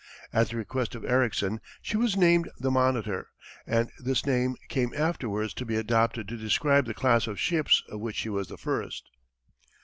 At 0.33 0.49
the 0.49 0.57
request 0.57 0.95
of 0.95 1.05
Ericsson, 1.05 1.61
she 1.79 1.95
was 1.95 2.17
named 2.17 2.49
the 2.57 2.71
Monitor, 2.71 3.27
and 3.67 3.91
this 3.99 4.25
name 4.25 4.55
came 4.67 4.91
afterwards 4.95 5.53
to 5.53 5.63
be 5.63 5.75
adopted 5.75 6.27
to 6.29 6.37
describe 6.37 6.85
the 6.87 6.95
class 6.95 7.27
of 7.27 7.39
ships 7.39 7.83
of 7.87 7.99
which 7.99 8.15
she 8.15 8.29
was 8.29 8.47
the 8.47 8.57
first. 8.57 9.11